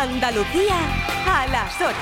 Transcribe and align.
Andalucía 0.00 0.78
a 1.26 1.46
las 1.48 1.74
8. 1.76 1.94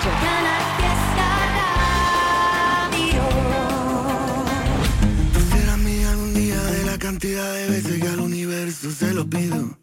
Será 5.51 5.77
mía 5.79 6.11
algún 6.13 6.33
día 6.33 6.63
de 6.63 6.85
la 6.85 6.97
cantidad 6.97 7.53
de 7.55 7.69
veces 7.71 8.01
que 8.01 8.09
al 8.09 8.21
universo 8.21 8.93
se 8.93 9.13
lo 9.13 9.29
pido. 9.29 9.77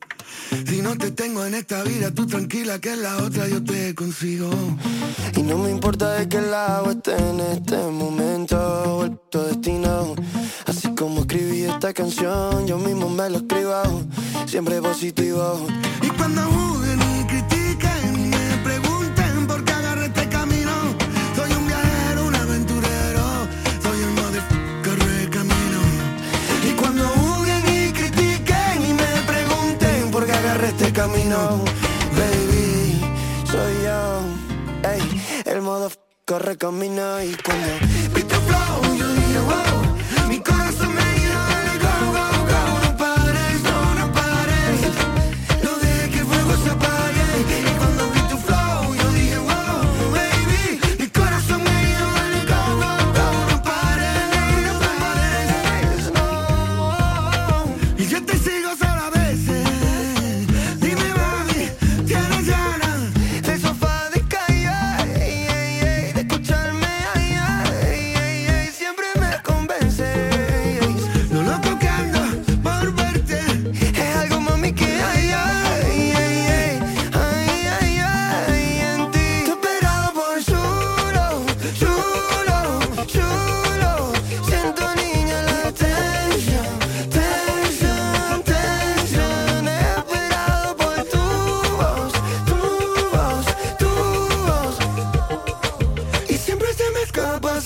Si 0.66 0.82
no 0.82 0.98
te 0.98 1.12
tengo 1.12 1.46
en 1.46 1.56
esta 1.56 1.84
vida, 1.84 2.10
tú 2.12 2.26
tranquila 2.26 2.80
que 2.80 2.94
en 2.94 3.02
la 3.02 3.18
otra 3.18 3.50
yo 3.50 3.62
te 3.62 3.94
consigo. 3.94 4.50
Y 5.36 5.42
no 5.42 5.58
me 5.58 5.72
importa 5.72 6.14
de 6.14 6.30
qué 6.30 6.40
lado 6.40 6.92
esté 6.92 7.18
en 7.18 7.42
este 7.42 7.76
momento, 7.76 9.04
el 9.04 9.20
destino. 9.50 10.16
Así 10.66 10.88
como 10.96 11.22
escribí 11.22 11.64
esta 11.64 11.94
canción, 11.94 12.66
yo 12.66 12.78
mismo 12.78 13.10
me 13.10 13.30
lo 13.30 13.40
escribo, 13.40 14.08
siempre 14.46 14.82
positivo. 14.82 15.68
Y 16.02 16.08
cuando 16.12 16.44
juzguen 16.44 16.95
este 30.66 30.92
camino, 30.92 31.64
baby, 32.18 33.00
soy 33.46 33.84
yo, 33.84 34.22
ey, 34.90 35.22
el 35.46 35.62
modo 35.62 35.92
corre 36.26 36.58
camino 36.58 37.22
y 37.22 37.36
cuando 37.36 37.68
vi 38.14 38.24
tu 38.24 38.36
flow, 38.36 38.96
yo 38.98 39.08
dije 39.08 39.40
wow, 39.40 40.28
mi 40.28 40.40
corazón 40.40 40.94
me 40.96 41.05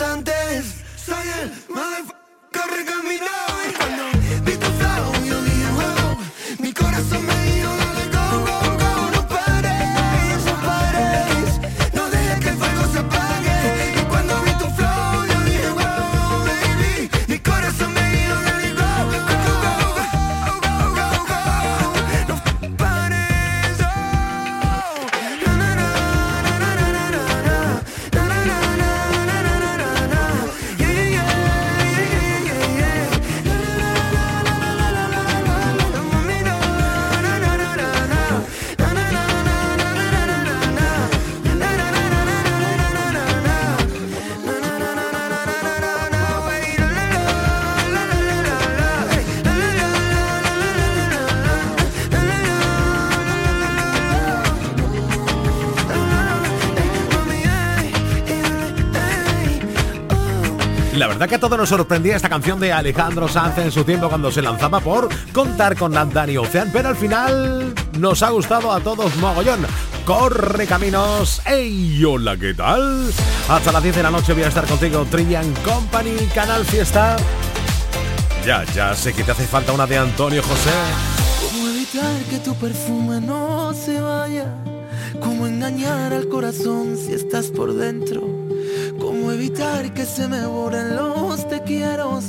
antes. 0.09 0.75
Soy 0.95 1.27
el 1.41 1.51
motherfucker 1.69 2.67
recaminado 2.77 4.18
verdad 61.19 61.31
que 61.31 61.35
a 61.35 61.39
todos 61.39 61.57
nos 61.57 61.67
sorprendía 61.67 62.15
esta 62.15 62.29
canción 62.29 62.61
de 62.61 62.71
Alejandro 62.71 63.27
Sanz 63.27 63.57
en 63.57 63.73
su 63.73 63.83
tiempo 63.83 64.07
cuando 64.07 64.31
se 64.31 64.41
lanzaba 64.41 64.79
por 64.79 65.09
contar 65.33 65.75
con 65.75 65.91
Nat 65.91 66.13
Dani 66.13 66.37
Ocean, 66.37 66.69
pero 66.71 66.87
al 66.87 66.95
final 66.95 67.73
nos 67.99 68.23
ha 68.23 68.29
gustado 68.29 68.71
a 68.71 68.79
todos 68.79 69.13
mogollón. 69.17 69.67
Corre 70.05 70.65
caminos. 70.65 71.41
¡Ey! 71.45 72.01
Hola, 72.05 72.37
¿qué 72.37 72.53
tal? 72.53 73.11
Hasta 73.49 73.69
las 73.73 73.83
10 73.83 73.97
de 73.97 74.03
la 74.03 74.11
noche 74.11 74.31
voy 74.31 74.43
a 74.43 74.47
estar 74.47 74.65
contigo, 74.65 75.05
Trillian 75.11 75.53
Company, 75.55 76.15
Canal 76.33 76.63
Fiesta. 76.63 77.17
Ya, 78.45 78.63
ya 78.73 78.95
sé 78.95 79.11
que 79.11 79.25
te 79.25 79.31
hace 79.31 79.45
falta 79.45 79.73
una 79.73 79.85
de 79.85 79.97
Antonio 79.97 80.41
José. 80.41 80.71
¿Cómo 81.41 81.67
evitar 81.67 82.17
que 82.29 82.37
tu 82.37 82.55
perfume 82.55 83.19
no 83.19 83.73
se 83.73 83.99
vaya? 83.99 84.55
¿Cómo 85.19 85.47
engañar 85.47 86.13
al 86.13 86.29
corazón 86.29 86.95
si 86.95 87.11
estás 87.11 87.47
por 87.47 87.73
dentro? 87.73 88.38
¿Cómo 89.39 89.47
evitar 89.47 89.93
que 89.93 90.05
se 90.05 90.27
me 90.27 90.45
borren 90.45 90.97
los 90.97 91.47
te 91.47 91.63
quiero? 91.63 92.19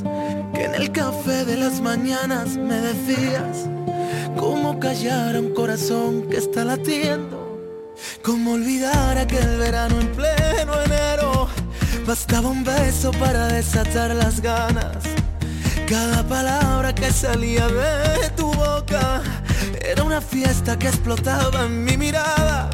Que 0.54 0.66
en 0.66 0.76
el 0.76 0.92
café 0.92 1.44
de 1.44 1.56
las 1.56 1.80
mañanas 1.80 2.56
me 2.56 2.76
decías. 2.76 3.68
¿Cómo 4.38 4.78
callar 4.78 5.34
a 5.34 5.40
un 5.40 5.52
corazón 5.52 6.28
que 6.30 6.36
está 6.36 6.64
latiendo? 6.64 7.58
¿Cómo 8.22 8.52
olvidar 8.52 9.18
aquel 9.18 9.58
verano 9.58 10.00
en 10.00 10.06
pleno 10.12 10.80
enero? 10.84 11.48
Bastaba 12.06 12.48
un 12.48 12.62
beso 12.62 13.10
para 13.10 13.48
desatar 13.48 14.14
las 14.14 14.40
ganas. 14.40 15.02
Cada 15.88 16.22
palabra 16.22 16.94
que 16.94 17.10
salía 17.10 17.66
de 17.66 18.30
tu 18.36 18.52
boca 18.52 19.20
era 19.84 20.04
una 20.04 20.20
fiesta 20.20 20.78
que 20.78 20.86
explotaba 20.86 21.66
en 21.66 21.82
mi 21.82 21.96
mirada. 21.96 22.70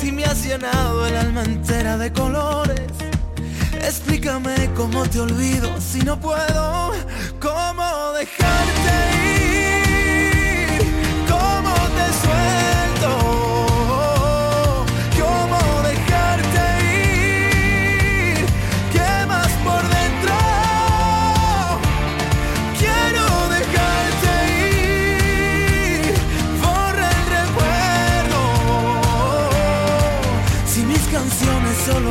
Si 0.00 0.10
me 0.10 0.24
has 0.24 0.44
llenado 0.44 1.06
el 1.06 1.16
alma 1.16 1.44
entera 1.44 1.96
de 1.96 2.12
colores, 2.12 2.90
Explícame 3.86 4.70
cómo 4.74 5.04
te 5.08 5.20
olvido 5.20 5.68
si 5.78 6.00
no 6.00 6.18
puedo, 6.18 6.92
cómo 7.38 8.12
dejarte 8.18 8.92
ir, 9.60 10.82
cómo 11.28 11.74
te 11.96 12.06
suelto, 12.22 13.10
cómo 15.20 15.60
dejarte 15.82 16.64
ir, 18.32 18.46
qué 18.90 19.10
más 19.26 19.52
por 19.62 19.82
dentro. 19.96 20.34
Quiero 22.78 23.26
dejarte 23.56 24.32
ir, 26.08 26.14
forra 26.62 27.06
el 27.10 27.24
recuerdo, 27.38 28.40
si 30.66 30.80
mis 30.84 31.04
canciones 31.08 31.76
solo 31.84 32.10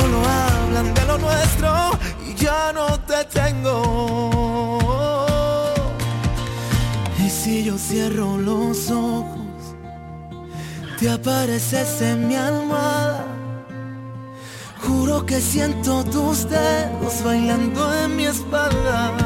solo 0.00 0.20
hablan 0.26 0.92
de 0.94 1.04
lo 1.06 1.18
nuestro 1.18 1.70
y 2.28 2.34
ya 2.34 2.72
no 2.74 2.86
te 3.00 3.24
tengo. 3.40 3.72
Y 7.24 7.30
si 7.30 7.64
yo 7.64 7.78
cierro 7.78 8.36
los 8.36 8.90
ojos, 8.90 9.62
te 10.98 11.10
apareces 11.10 12.02
en 12.02 12.28
mi 12.28 12.36
almohada. 12.36 13.24
Juro 14.84 15.24
que 15.24 15.40
siento 15.40 16.04
tus 16.04 16.48
dedos 16.48 17.24
bailando 17.24 17.80
en 18.02 18.16
mi 18.16 18.26
espalda. 18.26 19.25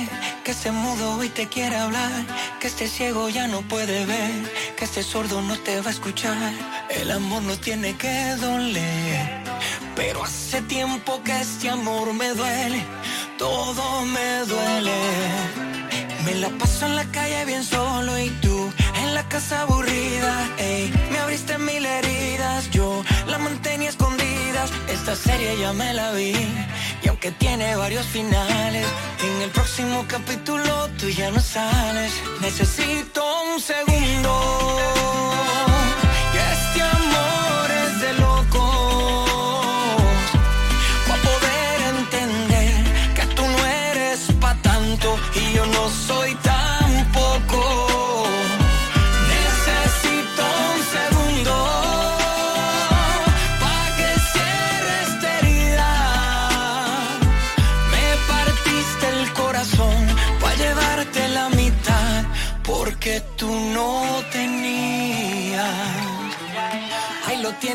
se 0.61 0.71
mudo 0.71 1.23
y 1.23 1.29
te 1.29 1.47
quiere 1.47 1.75
hablar, 1.75 2.11
que 2.59 2.67
este 2.67 2.87
ciego 2.87 3.29
ya 3.29 3.47
no 3.47 3.61
puede 3.61 4.05
ver, 4.05 4.53
que 4.77 4.85
este 4.85 5.01
sordo 5.01 5.41
no 5.41 5.57
te 5.57 5.81
va 5.81 5.87
a 5.87 5.93
escuchar. 5.93 6.53
El 6.89 7.09
amor 7.09 7.41
no 7.41 7.55
tiene 7.57 7.95
que 7.95 8.35
doler, 8.35 9.43
pero 9.95 10.23
hace 10.23 10.61
tiempo 10.61 11.19
que 11.23 11.31
este 11.41 11.67
amor 11.69 12.13
me 12.13 12.29
duele, 12.35 12.83
todo 13.39 14.05
me 14.05 14.45
duele. 14.45 14.97
Me 16.25 16.35
la 16.35 16.49
paso 16.49 16.85
en 16.85 16.95
la 16.95 17.05
calle 17.05 17.43
bien 17.45 17.63
solo 17.63 18.19
y 18.19 18.29
tú 18.43 18.71
en 19.03 19.15
la 19.15 19.27
casa 19.27 19.61
aburrida, 19.61 20.47
ey, 20.59 20.93
me 21.11 21.17
abriste 21.17 21.57
mil 21.57 21.83
heridas, 21.83 22.69
yo 22.69 23.03
la 23.25 23.39
mantenía 23.39 23.89
escondidas, 23.89 24.69
esta 24.87 25.15
serie 25.15 25.57
ya 25.57 25.73
me 25.73 25.91
la 25.93 26.11
vi, 26.11 26.35
y 27.03 27.07
aunque 27.07 27.31
tiene 27.31 27.75
varios 27.75 28.05
finales, 28.05 28.85
en 29.23 29.41
el 29.41 29.49
próximo 29.49 30.05
capítulo 30.07 30.89
tú 30.99 31.09
ya 31.09 31.31
no 31.31 31.39
sales, 31.39 32.11
necesito 32.41 33.23
un 33.53 33.59
segundo, 33.59 35.00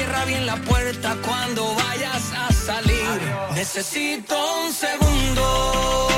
Cierra 0.00 0.24
bien 0.24 0.46
la 0.46 0.56
puerta 0.56 1.16
cuando 1.26 1.74
vayas 1.74 2.32
a 2.32 2.52
salir. 2.52 3.20
Necesito 3.54 4.34
un 4.64 4.72
segundo. 4.72 6.10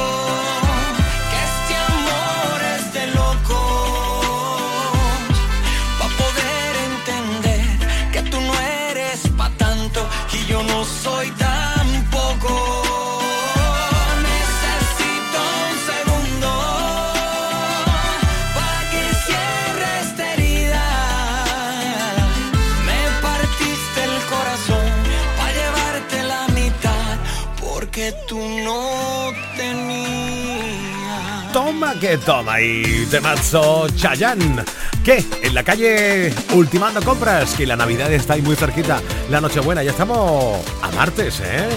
Que 32.02 32.18
toma 32.18 32.60
y 32.60 33.06
temazo 33.08 33.86
Chayanne. 33.94 34.64
¿Qué? 35.04 35.24
En 35.40 35.54
la 35.54 35.62
calle 35.62 36.34
ultimando 36.52 37.00
compras, 37.00 37.54
que 37.54 37.64
la 37.64 37.76
Navidad 37.76 38.12
está 38.12 38.34
ahí 38.34 38.42
muy 38.42 38.56
cerquita. 38.56 39.00
La 39.30 39.40
Nochebuena, 39.40 39.84
ya 39.84 39.92
estamos 39.92 40.60
a 40.82 40.90
martes, 40.96 41.40
¿eh? 41.44 41.68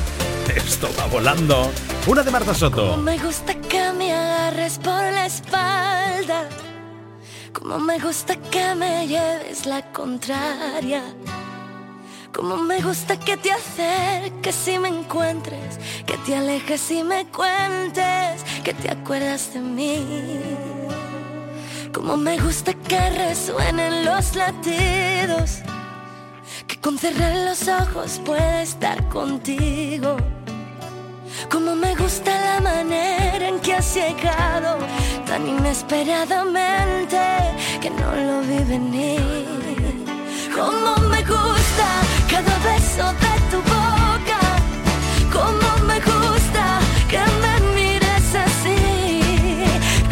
Esto 0.55 0.89
va 0.99 1.05
volando. 1.05 1.71
Una 2.07 2.23
de 2.23 2.31
Marta 2.31 2.55
Soto. 2.55 2.97
Me 2.97 3.19
gusta 3.19 3.53
que 3.53 3.93
me 3.93 4.13
agarres 4.13 4.79
por 4.79 5.03
la 5.03 5.27
espalda. 5.27 6.49
Como 7.53 7.77
me 7.77 7.99
gusta 7.99 8.35
que 8.35 8.73
me 8.73 9.07
lleves 9.07 9.67
la 9.67 9.83
contraria. 9.91 11.03
Como 12.35 12.57
me 12.57 12.81
gusta 12.81 13.17
que 13.17 13.37
te 13.37 13.49
acerques 13.49 14.67
y 14.67 14.77
me 14.77 14.89
encuentres. 14.89 15.79
Que 16.05 16.17
te 16.17 16.35
alejes 16.35 16.91
y 16.91 17.01
me 17.01 17.25
cuentes. 17.27 18.43
Que 18.61 18.73
te 18.73 18.91
acuerdas 18.91 19.53
de 19.53 19.61
mí. 19.61 20.41
Como 21.93 22.17
me 22.17 22.37
gusta 22.37 22.73
que 22.73 23.09
resuenen 23.11 24.03
los 24.03 24.35
latidos. 24.35 25.59
Que 26.67 26.77
con 26.81 26.97
cerrar 26.97 27.37
los 27.37 27.69
ojos 27.69 28.19
pueda 28.25 28.63
estar 28.63 29.07
contigo. 29.07 30.17
Como 31.49 31.73
me 31.73 31.95
gusta 31.95 32.31
la 32.31 32.59
manera 32.59 33.47
en 33.47 33.61
que 33.61 33.75
has 33.75 33.95
llegado 33.95 34.77
tan 35.25 35.47
inesperadamente 35.47 37.17
que 37.81 37.89
no 37.89 38.13
lo 38.13 38.41
vi 38.41 38.63
venir. 38.65 39.64
Como 40.55 40.95
me 41.09 41.21
gusta 41.23 41.87
cada 42.29 42.57
beso 42.59 43.05
de 43.23 43.33
tu 43.51 43.57
boca. 43.73 44.39
Como 45.31 45.85
me 45.85 45.99
gusta 45.99 46.79
que 47.09 47.19
me 47.43 47.53
mires 47.75 48.29
así. 48.45 48.79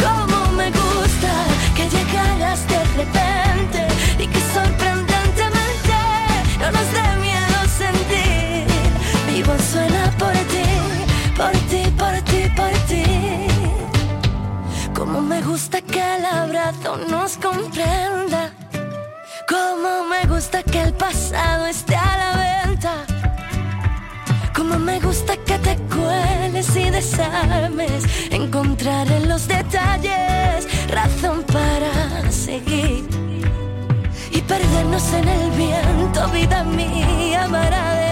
Como 0.04 0.52
me 0.58 0.70
gusta 0.70 1.32
que 1.76 1.88
llegaras 1.90 2.68
de 2.68 2.84
repente 3.00 3.88
y 4.20 4.28
que 4.28 4.40
sorprendentemente 4.54 5.98
no 6.60 6.72
nos 6.72 6.88
dé 6.98 7.08
miedo 7.22 7.60
sentir. 7.82 8.68
Vivo 9.28 9.54
suena 9.72 10.12
por 10.20 10.34
ti, 10.52 10.68
por 11.38 11.52
ti, 11.70 11.84
por 11.98 12.16
ti, 12.30 12.42
por 12.60 12.74
ti. 12.90 13.06
Como 14.94 15.22
me 15.22 15.42
gusta 15.42 15.82
que 15.82 16.16
el 16.16 16.26
abrazo 16.26 16.98
nos 17.10 17.38
comprenda 17.38 18.53
como 19.48 20.06
me 20.06 20.26
gusta 20.28 20.64
que 20.64 20.82
el 20.82 20.94
pasado 20.94 21.66
esté 21.66 21.96
a 21.96 22.18
la 22.18 22.66
venta. 22.66 23.06
Como 24.56 24.80
me 24.80 25.00
gusta 25.00 25.36
que 25.38 25.58
te 25.60 25.78
cueles 25.94 26.76
y 26.76 26.90
desarmes. 26.90 28.04
Encontrar 28.32 29.12
en 29.12 29.28
los 29.28 29.48
detalles 29.48 30.68
razón 30.90 31.44
para 31.44 32.32
seguir. 32.32 33.08
Y 34.32 34.42
perdernos 34.42 35.14
en 35.14 35.28
el 35.28 35.52
viento, 35.52 36.28
vida 36.30 36.64
mía, 36.64 37.48
mar 37.48 38.03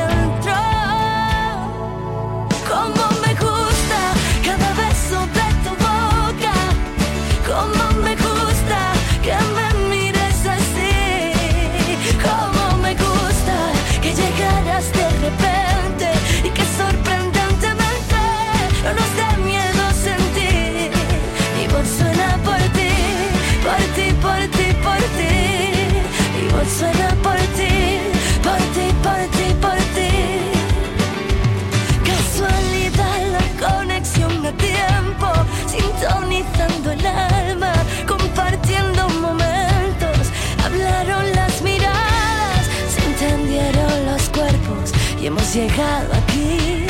y 45.22 45.28
hemos 45.28 45.54
llegado 45.54 46.14
aquí. 46.14 46.88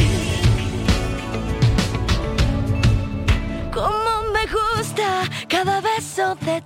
Como 3.73 4.31
me 4.33 4.45
gusta 4.45 5.23
cada 5.47 5.81
beso 5.81 6.35
de 6.41 6.61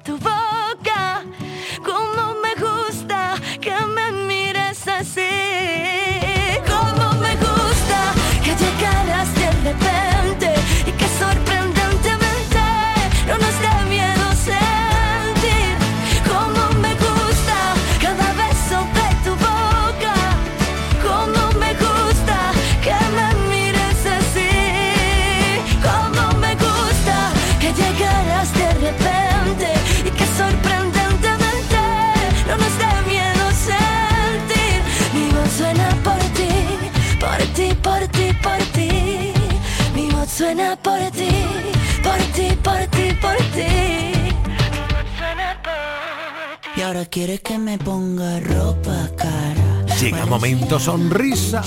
ahora 46.96 47.10
quieres 47.10 47.42
que 47.42 47.58
me 47.58 47.78
ponga 47.78 48.40
ropa 48.40 49.10
cara. 49.18 49.86
Llega 50.00 50.26
momento 50.26 50.80
sonrisa. 50.80 51.62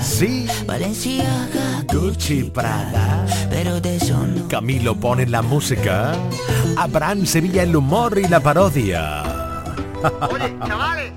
Sí, 0.00 0.46
Valenciaga, 0.66 1.84
Gucci 1.92 2.44
Prada. 2.44 3.26
pero 3.48 3.80
de 3.80 3.96
eso 3.96 4.26
no. 4.26 4.48
Camilo 4.48 4.94
pone 4.94 5.26
la 5.26 5.42
música. 5.42 6.12
Abraham 6.76 7.26
Sevilla 7.26 7.64
el 7.64 7.74
humor 7.74 8.18
y 8.18 8.28
la 8.28 8.40
parodia. 8.40 9.22
Oye, 10.30 10.56
chavales, 10.66 11.12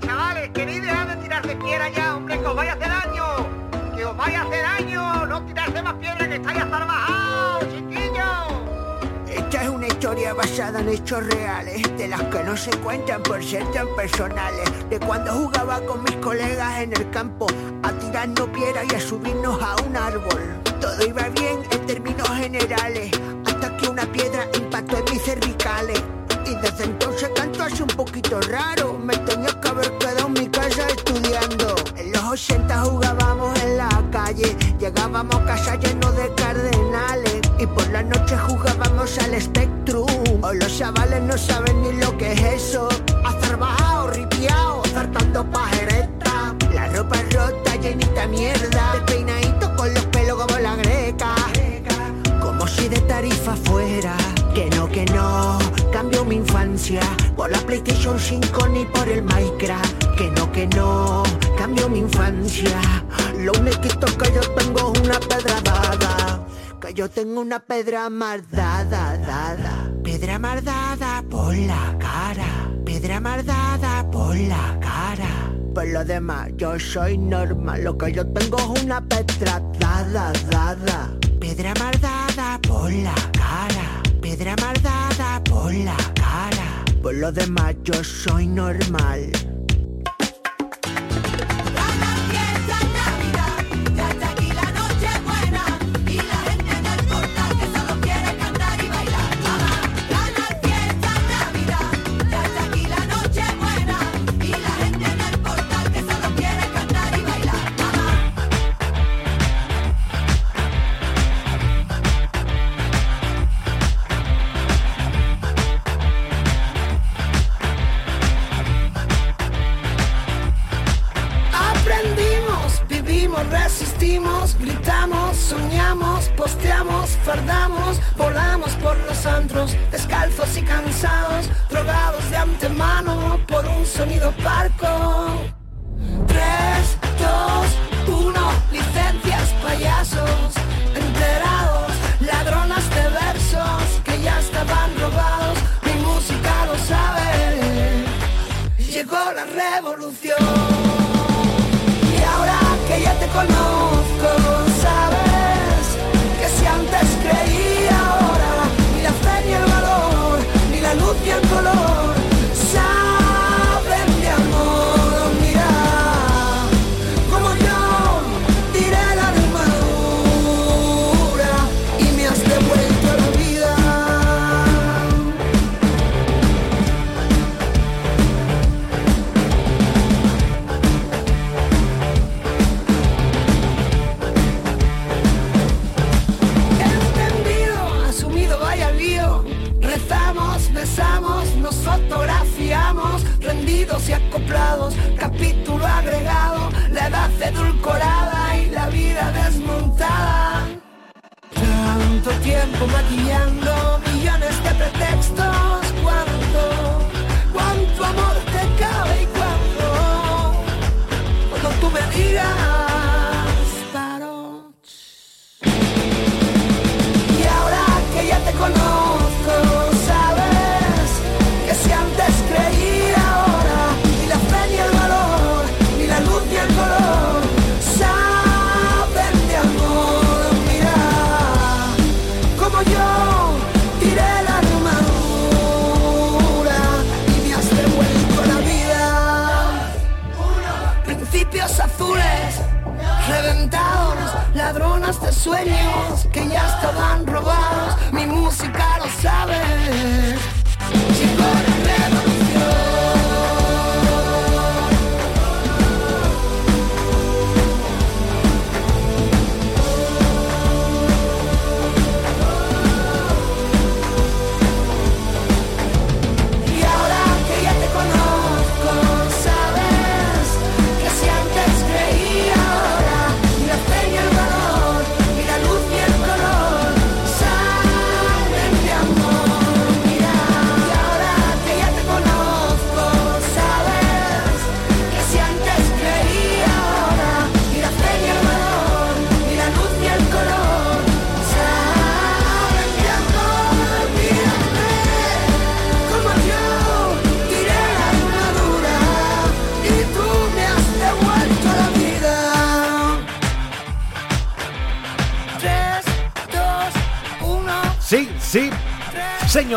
historia 10.14 10.34
basada 10.34 10.80
en 10.80 10.88
hechos 10.90 11.26
reales, 11.26 11.82
de 11.98 12.06
las 12.06 12.22
que 12.22 12.44
no 12.44 12.56
se 12.56 12.70
cuentan 12.78 13.20
por 13.24 13.42
ser 13.42 13.68
tan 13.72 13.88
personales. 13.96 14.88
De 14.88 15.00
cuando 15.00 15.32
jugaba 15.32 15.80
con 15.80 16.04
mis 16.04 16.14
colegas 16.16 16.82
en 16.82 16.92
el 16.92 17.10
campo, 17.10 17.48
a 17.82 17.90
tirarnos 17.90 18.48
piedra 18.50 18.82
y 18.88 18.94
a 18.94 19.00
subirnos 19.00 19.60
a 19.60 19.74
un 19.82 19.96
árbol. 19.96 20.40
Todo 20.80 21.04
iba 21.04 21.28
bien 21.30 21.62
en 21.68 21.86
términos 21.86 22.28
generales, 22.28 23.10
hasta 23.44 23.76
que 23.76 23.88
una 23.88 24.06
piedra 24.06 24.46
impactó 24.56 24.98
en 24.98 25.04
mis 25.12 25.22
cervicales. 25.22 26.00
Y 26.46 26.54
desde 26.62 26.84
entonces 26.84 27.30
canto 27.34 27.64
así 27.64 27.82
un 27.82 27.88
poquito 27.88 28.40
raro, 28.42 28.96
no 41.34 41.38
saben 41.38 41.82
ni 41.82 41.92
lo 41.94 42.16
que 42.16 42.30
es 42.32 42.42
eso. 42.62 42.88
Hacer 43.24 43.56
bajado, 43.56 44.10
ripiao, 44.10 44.84
zartando 44.86 45.44
pajereta. 45.50 46.54
La 46.72 46.86
ropa 46.90 47.16
rota, 47.32 47.74
llenita 47.74 48.28
mierda. 48.28 48.92
Despeinadito 48.92 49.74
con 49.74 49.92
los 49.92 50.06
pelos 50.06 50.40
como 50.40 50.58
la 50.60 50.76
greca. 50.76 51.34
Como 52.40 52.68
si 52.68 52.88
de 52.88 53.00
tarifa 53.00 53.56
fuera. 53.56 54.16
Que 54.54 54.70
no, 54.76 54.88
que 54.88 55.04
no. 55.06 55.58
Cambio 55.92 56.24
mi 56.24 56.36
infancia 56.36 57.02
por 57.34 57.50
la 57.50 57.58
PlayStation 57.58 58.16
5 58.16 58.68
ni 58.68 58.84
por 58.84 59.08
el 59.08 59.22
Minecraft. 59.22 60.14
Que 60.16 60.30
no, 60.30 60.52
que 60.52 60.68
no. 60.68 61.24
Cambio 61.58 61.88
mi 61.88 61.98
infancia. 61.98 62.80
Lo 63.38 63.50
único 63.58 63.80
que 63.80 64.32
yo 64.32 64.40
tengo 64.54 64.92
es 64.94 65.00
una 65.00 65.18
pedra 65.18 65.60
dada. 65.62 66.46
Que 66.80 66.94
yo 66.94 67.10
tengo 67.10 67.40
una 67.40 67.58
pedra 67.58 68.08
mardada, 68.08 69.18
dada. 69.18 69.83
Pedra 70.24 70.38
mardada 70.38 71.22
por 71.28 71.54
la 71.54 71.98
cara. 71.98 72.46
Pedra 72.82 73.20
mardada 73.20 74.10
por 74.10 74.34
la 74.34 74.78
cara. 74.80 75.52
Por 75.74 75.86
lo 75.88 76.02
demás, 76.02 76.48
yo 76.56 76.80
soy 76.80 77.18
normal. 77.18 77.84
Lo 77.84 77.98
que 77.98 78.10
yo 78.10 78.26
tengo 78.28 78.56
es 78.56 78.84
una 78.84 79.02
pedra 79.06 79.60
dada, 79.78 80.32
dada. 80.48 81.14
Pedra 81.38 81.74
mardada 81.78 82.58
por 82.66 82.90
la 82.90 83.14
cara. 83.32 84.02
Pedra 84.22 84.56
mardada 84.62 85.44
por 85.44 85.74
la 85.74 85.96
cara. 86.14 86.84
Por 87.02 87.16
lo 87.16 87.30
demás, 87.30 87.74
yo 87.82 88.02
soy 88.02 88.46
normal. 88.46 89.30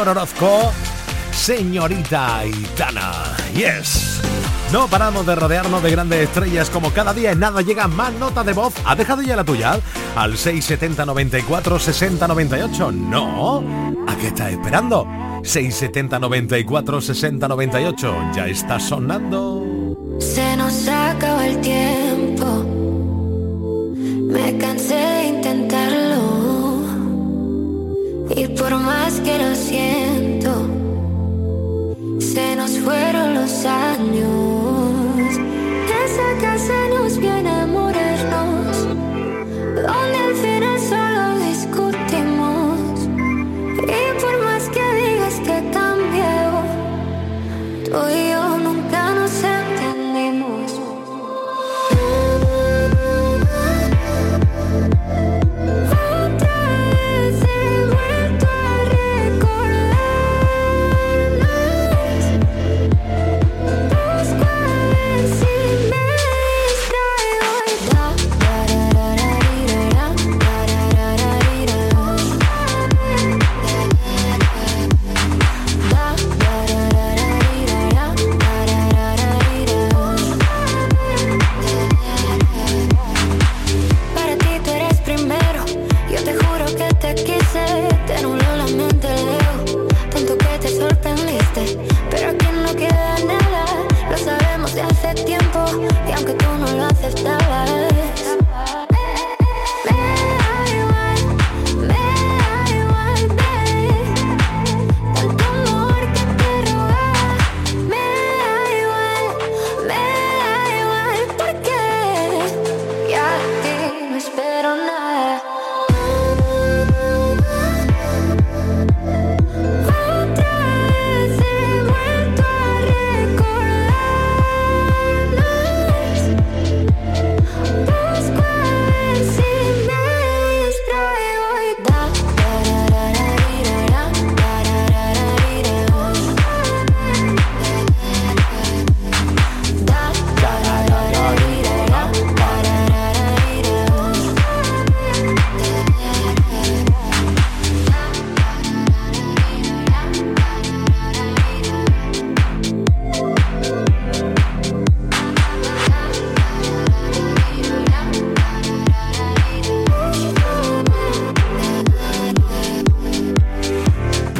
Orozco, 0.08 0.72
señorita 1.32 2.46
Itana. 2.46 3.36
Yes. 3.54 4.22
No 4.72 4.88
paramos 4.88 5.26
de 5.26 5.36
rodearnos 5.36 5.82
de 5.82 5.92
grandes 5.92 6.24
estrellas 6.24 6.70
como 6.70 6.92
cada 6.92 7.14
día 7.14 7.32
en 7.32 7.40
nada 7.40 7.62
llega 7.62 7.88
más 7.88 8.14
nota 8.14 8.44
de 8.44 8.54
voz. 8.54 8.74
¿Ha 8.86 8.96
dejado 8.96 9.22
ya 9.22 9.36
la 9.36 9.44
tuya? 9.44 9.80
Al 10.16 10.38
670 10.38 11.06
94 11.06 11.80
60 11.80 12.28
98. 12.28 12.92
No. 12.92 13.64
¿A 14.08 14.16
qué 14.18 14.28
está 14.28 14.50
esperando? 14.50 15.08
670 15.44 16.20
94 16.20 17.02
60 17.02 17.48
98. 17.48 18.16
Ya 18.36 18.48
está 18.48 18.80
sonando. 18.80 19.64
Se 20.20 20.58
nos 20.58 20.88
acaba 20.88 21.48
el 21.48 21.62
tiempo. 21.62 22.66
Me 24.34 24.58
cansé 24.58 25.30
por 28.70 28.80
más 28.80 29.22
que 29.22 29.38
lo 29.38 29.56
siento, 29.56 30.52
se 32.20 32.56
nos 32.58 32.78
fueron 32.80 33.36
los 33.36 33.66
años. 33.66 34.47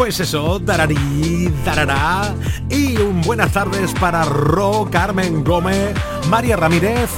Pues 0.08 0.22
eso, 0.22 0.58
dararí, 0.60 1.54
darará. 1.66 2.34
Y 2.70 2.96
un 2.96 3.22
buenas 3.24 3.52
tardes 3.52 3.94
para 4.00 4.24
Ro, 4.24 4.88
Carmen 4.90 5.44
Gómez, 5.44 5.94
María 6.30 6.56
Ramírez, 6.56 7.10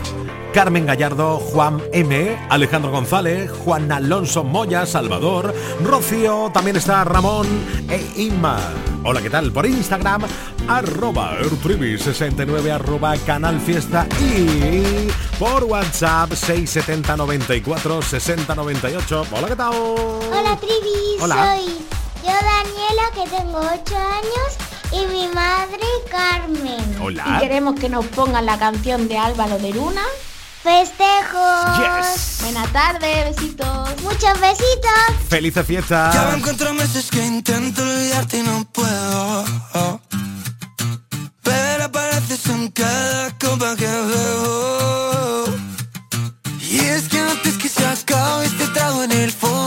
Carmen 0.56 0.88
Gallardo, 0.88 1.38
Juan 1.38 1.80
M, 1.94 2.36
Alejandro 2.50 2.90
González, 2.90 3.52
Juan 3.64 3.92
Alonso 3.92 4.44
Moya, 4.44 4.88
Salvador, 4.88 5.54
Rocío, 5.86 6.50
también 6.52 6.78
está 6.78 7.04
Ramón 7.04 7.46
e 7.92 8.24
Inma. 8.24 8.58
Hola, 9.04 9.22
¿qué 9.22 9.30
tal? 9.30 9.52
Por 9.52 9.68
Instagram, 9.68 10.24
arroba 10.68 11.38
69 11.44 12.72
arroba 12.72 13.16
Canal 13.18 13.62
Fiesta 13.62 14.08
y 14.20 15.10
por 15.38 15.64
WhatsApp 15.66 16.32
670 16.32 17.18
94 17.18 18.02
60 18.02 18.56
98. 18.56 19.26
Hola, 19.32 19.48
¿qué 19.48 19.56
tal? 19.56 19.74
Hola, 19.76 20.58
Trivi. 20.60 21.22
Hola. 21.22 21.56
Soy 21.56 21.99
yo, 22.24 22.32
Daniela, 22.32 23.12
que 23.14 23.28
tengo 23.30 23.60
8 23.60 23.98
años, 23.98 24.58
y 24.92 25.06
mi 25.08 25.28
madre, 25.30 25.86
Carmen. 26.10 26.98
Hola. 27.02 27.24
Y 27.28 27.40
queremos 27.40 27.80
que 27.80 27.90
nos 27.90 28.06
pongan 28.08 28.46
la 28.46 28.58
canción 28.58 29.08
de 29.08 29.18
Álvaro 29.18 29.58
de 29.60 29.74
Luna. 29.74 30.04
¡Festejos! 30.64 31.78
Yes. 31.78 32.38
Buena 32.42 32.68
tarde, 32.68 33.32
besitos. 33.32 34.02
¡Muchos 34.04 34.40
besitos! 34.42 35.28
¡Felices 35.30 35.66
fiestas! 35.66 36.14
Ya 36.14 36.26
van 36.26 36.42
cuatro 36.42 36.74
meses 36.74 37.10
que 37.10 37.26
intento 37.26 37.82
olvidarte 37.82 38.40
y 38.40 38.44
no 38.44 38.66
puedo. 38.66 39.46
Pero 41.44 41.84
apareces 41.86 42.46
en 42.48 42.68
cada 42.72 43.32
copa 43.40 43.76
que 43.78 43.88
bebo. 43.88 45.46
Y 46.60 46.80
es 46.80 47.08
que 47.08 47.20
antes 47.20 47.58
que 47.58 47.70
se 47.70 47.86
acabe 47.86 48.46
este 48.46 48.68
trago 48.68 49.04
en 49.04 49.12
el 49.12 49.32
fondo 49.32 49.59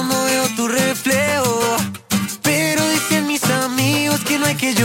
que 4.74 4.84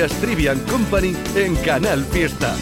Escuchas 0.00 0.20
Trivian 0.22 0.58
Company 0.60 1.14
en 1.34 1.54
Canal 1.56 2.02
Fiesta. 2.06 2.56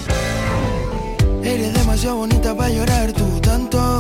Eres 1.45 1.73
demasiado 1.73 2.17
bonita 2.17 2.57
para 2.57 2.71
llorar 2.71 3.13
tú 3.13 3.41
tanto. 3.41 3.98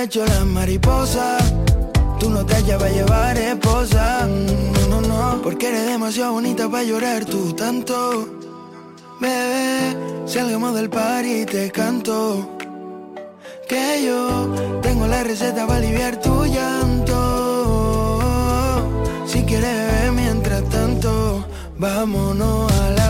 Pecho 0.00 0.24
las. 0.24 0.46
Tú 2.18 2.30
no 2.30 2.46
te 2.46 2.54
hallas 2.54 2.78
para 2.78 2.90
llevar 2.90 3.36
esposa. 3.36 4.26
No, 4.26 4.88
no, 4.88 5.00
no. 5.06 5.42
Porque 5.42 5.68
eres 5.68 5.86
demasiado 5.86 6.32
bonita 6.32 6.70
para 6.70 6.84
llorar 6.84 7.26
tú 7.26 7.52
tanto. 7.52 8.26
Bebé, 9.20 9.96
salgamos 10.26 10.74
del 10.74 10.88
par 10.88 11.24
y 11.26 11.44
te 11.44 11.70
canto. 11.70 12.56
Que 13.68 14.02
yo 14.06 14.80
tengo 14.80 15.06
la 15.06 15.22
receta 15.22 15.66
para 15.66 15.78
aliviar 15.80 16.16
tu 16.16 16.46
llanto. 16.46 17.18
Si 19.26 19.42
quieres 19.42 19.70
beber 19.70 20.12
mientras 20.12 20.64
tanto, 20.70 21.44
vámonos 21.76 22.72
a 22.72 22.90
la 22.90 23.09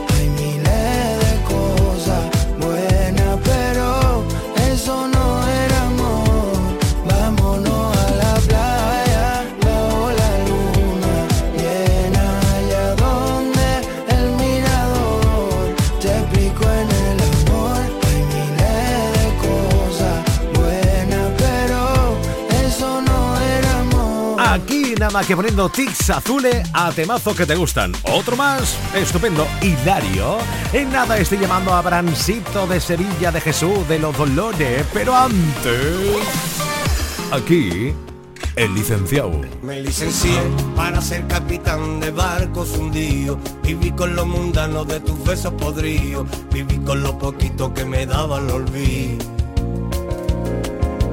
que 25.25 25.35
poniendo 25.35 25.69
tics 25.69 26.09
azules 26.09 26.67
a 26.73 26.91
temazo 26.91 27.35
que 27.35 27.45
te 27.45 27.55
gustan. 27.55 27.91
Otro 28.03 28.35
más, 28.35 28.77
estupendo, 28.95 29.47
Hilario. 29.61 30.37
En 30.73 30.91
nada 30.91 31.17
estoy 31.17 31.37
llamando 31.37 31.73
a 31.73 31.81
Brancito 31.81 32.65
de 32.65 32.79
Sevilla 32.79 33.31
de 33.31 33.41
Jesús 33.41 33.87
de 33.87 33.99
los 33.99 34.17
Dolores, 34.17 34.85
pero 34.93 35.15
antes. 35.15 35.75
Aquí, 37.31 37.93
el 38.55 38.73
licenciado. 38.73 39.41
Me 39.61 39.81
licencié 39.81 40.39
para 40.75 41.01
ser 41.01 41.27
capitán 41.27 41.99
de 41.99 42.11
barcos 42.11 42.77
hundidos. 42.77 43.37
Viví 43.63 43.91
con 43.91 44.15
lo 44.15 44.25
mundano 44.25 44.85
de 44.85 44.99
tus 44.99 45.23
besos 45.23 45.53
podridos. 45.53 46.27
Viví 46.51 46.77
con 46.79 47.03
lo 47.03 47.17
poquito 47.17 47.73
que 47.73 47.85
me 47.85 48.05
daba 48.05 48.39
el 48.39 48.49
olvido. 48.49 49.25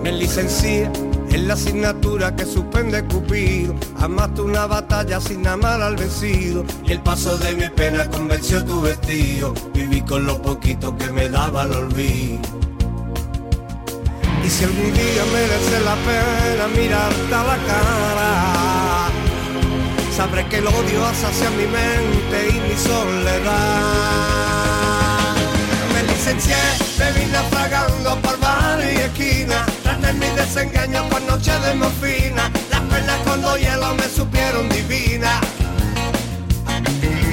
Me 0.03 0.13
licencié 0.13 0.91
es 1.39 1.45
la 1.45 1.55
asignatura 1.55 2.35
que 2.35 2.45
suspende 2.45 3.05
Cupido. 3.05 3.75
Amaste 3.99 4.43
una 4.43 4.67
batalla 4.67 5.21
sin 5.21 5.47
amar 5.47 5.81
al 5.81 5.97
vencido. 5.97 6.65
Y 6.85 6.93
el 6.93 7.01
paso 7.01 7.39
de 7.39 7.55
mi 7.55 7.69
pena 7.69 8.09
convenció 8.11 8.65
tu 8.65 8.81
vestido. 8.83 9.55
Viví 9.73 10.01
con 10.03 10.27
lo 10.27 10.41
poquito 10.43 10.97
que 10.97 11.07
me 11.13 11.29
daba 11.29 11.63
el 11.65 11.73
olvido. 11.73 12.41
Y 14.45 14.51
si 14.51 14.65
algún 14.65 14.93
día 14.93 15.25
merece 15.33 15.81
la 15.85 15.97
pena 16.09 16.69
mirarte 16.77 17.35
a 17.35 17.45
la 17.45 17.57
cara, 17.69 19.09
sabré 20.17 20.47
que 20.49 20.59
el 20.59 20.67
odio 20.67 21.07
hacia 21.07 21.51
mi 21.51 21.67
mente 21.67 22.49
y 22.51 22.61
mi 22.69 22.77
soledad. 22.77 23.55
Me 25.93 26.03
licencié, 26.05 26.57
me 26.99 27.13
vine 27.13 27.37
apagando 27.37 28.17
por 28.23 28.41
bar 28.41 28.81
y 28.81 28.97
esquina 28.97 29.67
mi 30.15 30.27
desengaño 30.29 31.09
con 31.09 31.27
noche 31.27 31.53
de 31.61 31.75
morfina. 31.75 32.51
Las 32.71 32.81
perlas 32.83 33.19
con 33.25 33.43
dos 33.43 33.59
hielos 33.59 33.95
me 33.97 34.09
supieron 34.09 34.69
divina. 34.69 35.41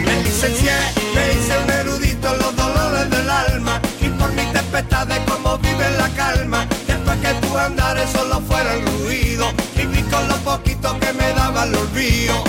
Me 0.05 0.23
licencié, 0.23 0.73
me 1.13 1.33
hice 1.33 1.57
un 1.63 1.69
erudito 1.71 2.33
en 2.33 2.39
los 2.39 2.55
dolores 2.55 3.09
del 3.09 3.29
alma. 3.29 3.79
Y 4.01 4.09
por 4.09 4.31
mi 4.33 4.45
tempestad 4.51 5.07
de 5.07 5.23
cómo 5.25 5.57
vive 5.59 5.89
la 5.97 6.09
calma. 6.09 6.67
Después 6.88 7.17
que 7.19 7.33
tu 7.47 7.57
andares 7.57 8.09
solo 8.11 8.41
fueran 8.41 8.85
ruido. 8.85 9.47
Viví 9.75 10.01
con 10.03 10.27
lo 10.27 10.35
poquito 10.38 10.99
que 10.99 11.13
me 11.13 11.33
daba 11.33 11.63
el 11.63 11.75
olvido. 11.75 12.43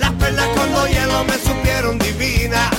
Las 0.00 0.12
perlas 0.12 0.48
con 0.48 0.72
los 0.72 0.88
hielos 0.88 1.26
me 1.26 1.38
supieron 1.38 1.98
divina 1.98 2.70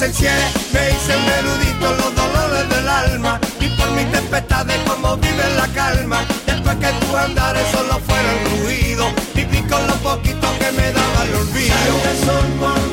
licencié, 0.00 0.30
me 0.72 0.90
hice 0.90 1.14
un 1.14 1.28
erudito 1.28 1.92
los 1.92 2.14
dolores 2.14 2.68
del 2.70 2.88
alma 2.88 3.38
y 3.60 3.68
por 3.76 3.90
mis 3.90 4.10
tempestades 4.10 4.78
como 4.88 5.16
vive 5.18 5.44
la 5.56 5.68
calma. 5.68 6.24
Después 6.46 6.76
que 6.76 6.88
tu 7.04 7.16
andares 7.16 7.66
solo 7.70 8.00
fueron 8.00 8.64
ruido, 8.64 9.06
viví 9.34 9.60
con 9.68 9.86
lo 9.86 9.94
poquito 9.96 10.48
que 10.58 10.72
me 10.72 10.90
daba 10.92 11.24
el 11.24 11.34
olvido. 11.34 12.89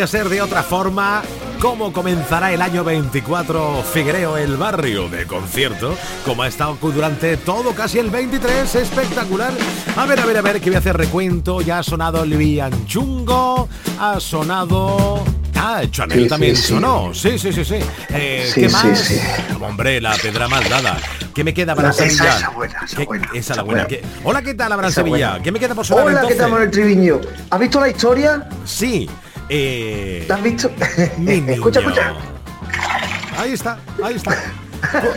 Podía 0.00 0.06
ser 0.06 0.30
de 0.30 0.40
otra 0.40 0.62
forma 0.62 1.20
cómo 1.60 1.92
comenzará 1.92 2.50
el 2.54 2.62
año 2.62 2.82
24 2.84 3.82
Figuereo 3.82 4.38
el 4.38 4.56
barrio 4.56 5.10
de 5.10 5.26
concierto, 5.26 5.94
como 6.24 6.42
ha 6.42 6.48
estado 6.48 6.78
durante 6.80 7.36
todo 7.36 7.74
casi 7.74 7.98
el 7.98 8.08
23, 8.08 8.76
espectacular. 8.76 9.52
A 9.96 10.06
ver, 10.06 10.20
a 10.20 10.24
ver, 10.24 10.38
a 10.38 10.40
ver, 10.40 10.58
que 10.58 10.70
voy 10.70 10.76
a 10.76 10.78
hacer 10.78 10.96
recuento, 10.96 11.60
ya 11.60 11.80
ha 11.80 11.82
sonado 11.82 12.22
el 12.22 12.86
Chungo, 12.86 13.68
ha 13.98 14.18
sonado 14.20 15.22
Ah, 15.54 15.82
Chanel 15.90 16.26
también 16.26 16.56
sonó. 16.56 17.12
Sí, 17.12 17.38
sí, 17.38 17.52
sí, 17.52 17.62
sí. 17.62 17.76
Eh, 18.08 18.50
¿Qué 18.54 18.70
más? 18.70 19.12
Hombre, 19.60 20.00
la 20.00 20.14
pedra 20.14 20.48
más 20.48 20.66
dada. 20.70 20.96
¿Qué 21.34 21.44
me 21.44 21.52
queda 21.52 21.74
para 21.74 21.92
Sevilla? 21.92 22.38
Esa, 22.38 22.48
buena, 22.48 22.80
esa, 22.82 23.04
buena, 23.04 23.30
esa 23.34 23.54
la 23.56 23.62
buena. 23.62 23.86
Hola, 24.24 24.40
¿qué 24.40 24.54
tal, 24.54 24.72
Abraham 24.72 24.92
Sevilla? 24.92 25.38
¿Qué 25.42 25.52
me 25.52 25.60
queda 25.60 25.74
por 25.74 25.84
sonar 25.84 26.06
Hola, 26.06 26.24
¿qué 26.26 26.34
tal, 26.36 26.50
Manuel 26.50 26.70
Triviño? 26.70 27.20
¿Has 27.50 27.60
visto 27.60 27.78
la 27.78 27.90
historia? 27.90 28.48
Sí. 28.64 29.06
Eh... 29.50 30.24
¿Te 30.26 30.32
has 30.32 30.42
visto? 30.42 30.70
escucha, 31.48 31.80
escucha. 31.80 32.14
Ahí 33.36 33.52
está, 33.52 33.78
ahí 34.02 34.14
está. 34.14 34.36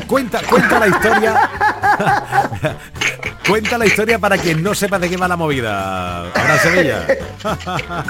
cuenta, 0.07 0.41
cuenta 0.49 0.79
la 0.79 0.87
historia. 0.87 1.49
cuenta 3.47 3.77
la 3.77 3.85
historia 3.85 4.17
para 4.17 4.37
quien 4.37 4.63
no 4.63 4.73
sepa 4.73 4.97
de 4.97 5.09
qué 5.09 5.17
va 5.17 5.27
la 5.27 5.37
movida. 5.37 6.21
Ahora 6.31 6.57
Sevilla. 6.57 7.05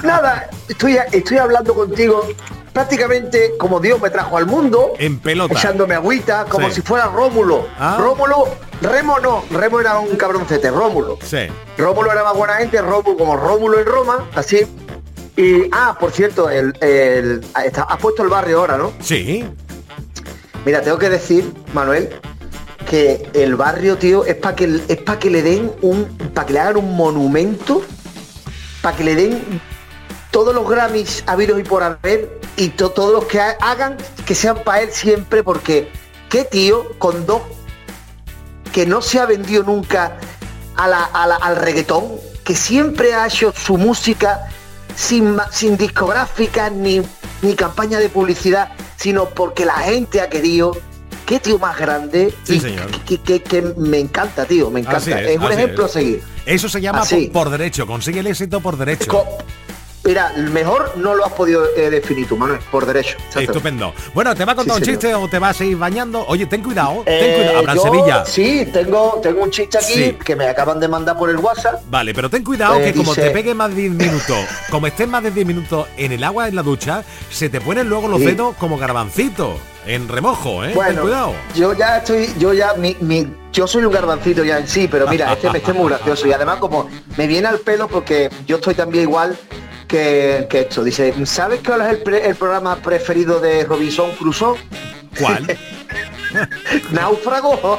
Nada, 0.02 0.48
estoy, 0.68 0.98
estoy 1.12 1.36
hablando 1.38 1.74
contigo 1.74 2.26
prácticamente 2.74 3.52
como 3.56 3.80
Dios 3.80 4.00
me 4.02 4.10
trajo 4.10 4.36
al 4.36 4.46
mundo. 4.46 4.92
En 4.98 5.18
pelota. 5.20 5.54
Echándome 5.54 5.94
agüita, 5.94 6.44
como 6.46 6.70
si 6.70 6.82
fuera 6.82 7.06
Rómulo. 7.06 7.68
Ah. 7.78 7.96
Rómulo, 7.98 8.48
Remo 8.82 9.18
no, 9.20 9.44
Remo 9.50 9.80
era 9.80 9.98
un 9.98 10.16
cabroncete, 10.16 10.70
Rómulo. 10.70 11.18
Sí. 11.22 11.46
Rómulo 11.78 12.12
era 12.12 12.24
más 12.24 12.34
buena 12.34 12.54
gente, 12.54 12.82
Rómulo 12.82 13.16
como 13.16 13.36
Rómulo 13.36 13.78
en 13.78 13.86
Roma, 13.86 14.28
así. 14.34 14.66
Y, 15.36 15.68
ah, 15.72 15.96
por 15.98 16.12
cierto, 16.12 16.48
el, 16.48 16.72
el, 16.80 17.44
has 17.54 17.98
puesto 17.98 18.22
el 18.22 18.28
barrio 18.28 18.60
ahora, 18.60 18.78
¿no? 18.78 18.92
Sí. 19.00 19.44
Mira, 20.64 20.80
tengo 20.80 20.98
que 20.98 21.10
decir, 21.10 21.52
Manuel, 21.72 22.08
que 22.88 23.28
el 23.34 23.56
barrio, 23.56 23.98
tío, 23.98 24.24
es 24.24 24.36
para 24.36 24.54
que 24.54 24.80
es 24.88 24.96
para 24.98 25.18
que 25.18 25.30
le 25.30 25.42
den 25.42 25.72
un, 25.82 26.06
para 26.32 26.46
que 26.46 26.52
le 26.52 26.60
hagan 26.60 26.76
un 26.76 26.96
monumento, 26.96 27.82
para 28.80 28.96
que 28.96 29.04
le 29.04 29.14
den 29.16 29.60
todos 30.30 30.54
los 30.54 30.68
Grammys 30.68 31.24
habidos 31.26 31.58
y 31.60 31.64
por 31.64 31.82
haber 31.82 32.40
y 32.56 32.68
todos 32.68 33.12
los 33.12 33.24
que 33.26 33.40
hagan 33.40 33.96
que 34.24 34.34
sean 34.34 34.62
para 34.62 34.82
él 34.82 34.90
siempre, 34.92 35.42
porque 35.42 35.90
qué 36.28 36.44
tío 36.44 36.96
con 36.98 37.26
dos 37.26 37.42
que 38.72 38.86
no 38.86 39.02
se 39.02 39.20
ha 39.20 39.26
vendido 39.26 39.62
nunca 39.62 40.16
a 40.76 40.88
la, 40.88 41.04
al 41.04 41.56
reggaetón, 41.56 42.04
que 42.44 42.56
siempre 42.56 43.14
ha 43.14 43.26
hecho 43.26 43.52
su 43.52 43.76
música 43.76 44.48
sin, 44.94 45.36
sin 45.50 45.76
discográfica 45.76 46.70
ni, 46.70 47.02
ni 47.42 47.54
campaña 47.54 47.98
de 47.98 48.08
publicidad 48.08 48.72
sino 49.04 49.28
porque 49.28 49.66
la 49.66 49.74
gente 49.74 50.22
ha 50.22 50.30
querido. 50.30 50.76
Qué 51.26 51.38
tío 51.38 51.58
más 51.58 51.78
grande. 51.78 52.34
Sí, 52.42 52.60
señor. 52.60 52.86
Que, 53.04 53.74
me 53.76 53.98
encanta, 53.98 54.46
tío, 54.46 54.70
me 54.70 54.80
encanta. 54.80 55.20
Es, 55.20 55.38
un 55.38 55.52
ejemplo 55.52 55.84
a 55.84 55.88
seguir. 55.88 56.22
Eso 56.46 56.68
se 56.68 56.80
llama 56.80 57.02
por, 57.32 57.50
derecho, 57.50 57.86
consigue 57.86 58.20
el 58.20 58.26
éxito 58.26 58.60
por 58.60 58.76
derecho. 58.76 59.24
Mira, 60.04 60.32
mejor 60.36 60.92
no 60.96 61.14
lo 61.14 61.24
has 61.24 61.32
podido 61.32 61.64
eh, 61.76 61.88
definir 61.88 62.28
tú, 62.28 62.36
Manuel, 62.36 62.60
por 62.70 62.84
derecho. 62.84 63.16
Estupendo. 63.34 63.94
Bueno, 64.12 64.34
¿te 64.34 64.44
va 64.44 64.52
a 64.52 64.54
contar 64.54 64.76
un 64.76 64.82
chiste 64.82 65.14
o 65.14 65.28
te 65.28 65.38
vas 65.38 65.58
a 65.58 65.64
ir 65.64 65.78
bañando? 65.78 66.26
Oye, 66.28 66.44
ten 66.44 66.62
cuidado, 66.62 67.02
ten 67.06 67.14
eh, 67.14 67.34
cuidado. 67.36 67.58
Habrá 67.58 67.76
Sevilla. 67.76 68.24
Sí, 68.26 68.68
tengo, 68.70 69.18
tengo 69.22 69.42
un 69.42 69.50
chiste 69.50 69.78
aquí 69.78 70.12
que 70.22 70.36
me 70.36 70.46
acaban 70.46 70.78
de 70.78 70.88
mandar 70.88 71.16
por 71.16 71.30
el 71.30 71.38
WhatsApp. 71.38 71.82
Vale, 71.88 72.12
pero 72.12 72.28
ten 72.28 72.44
cuidado 72.44 72.78
eh, 72.80 72.84
que 72.84 72.94
como 72.94 73.14
te 73.14 73.30
pegue 73.30 73.54
más 73.54 73.70
de 73.70 73.76
10 73.76 73.92
minutos, 73.92 74.36
como 74.70 74.86
estés 74.86 75.08
más 75.08 75.22
de 75.22 75.30
10 75.30 75.46
minutos 75.46 75.88
en 75.96 76.12
el 76.12 76.22
agua 76.22 76.48
en 76.48 76.56
la 76.56 76.62
ducha, 76.62 77.02
se 77.30 77.48
te 77.48 77.62
ponen 77.62 77.88
luego 77.88 78.06
los 78.06 78.20
dedos 78.20 78.56
como 78.56 78.76
garbancitos. 78.76 79.54
En 79.86 80.08
remojo, 80.08 80.64
¿eh? 80.64 80.72
Bueno, 80.74 81.02
cuidado. 81.02 81.34
Yo 81.54 81.74
ya 81.74 81.98
estoy, 81.98 82.30
yo 82.38 82.54
ya, 82.54 82.72
mi, 82.72 82.96
mi, 83.00 83.26
yo 83.52 83.66
soy 83.66 83.84
un 83.84 83.92
garbancito 83.92 84.42
ya 84.42 84.58
en 84.58 84.66
sí, 84.66 84.88
pero 84.90 85.06
mira, 85.06 85.34
este, 85.34 85.48
este 85.48 85.72
es 85.72 85.76
muy 85.76 85.88
gracioso. 85.90 86.26
Y 86.26 86.32
además 86.32 86.56
como 86.56 86.88
me 87.18 87.26
viene 87.26 87.48
al 87.48 87.58
pelo 87.58 87.86
porque 87.86 88.30
yo 88.46 88.56
estoy 88.56 88.74
también 88.74 89.04
igual 89.04 89.36
que, 89.84 90.46
esto. 90.50 90.84
Dice, 90.84 91.14
¿sabes 91.26 91.60
cuál 91.64 91.82
es 91.82 92.26
el, 92.26 92.36
programa 92.36 92.76
preferido 92.76 93.40
de 93.40 93.64
Robinson 93.64 94.10
Crusoe? 94.16 94.56
¿Cuál? 95.18 95.58
Náufrago. 96.90 97.58